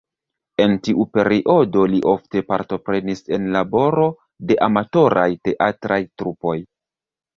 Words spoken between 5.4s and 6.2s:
teatraj